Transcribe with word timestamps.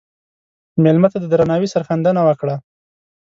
مېلمه 0.83 1.07
ته 1.13 1.17
د 1.21 1.25
درناوي 1.33 1.67
سرښندنه 1.73 2.21
وکړه. 2.27 2.55